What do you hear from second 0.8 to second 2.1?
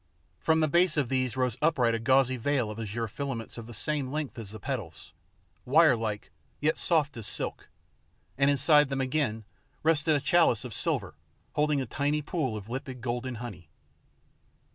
of these rose upright a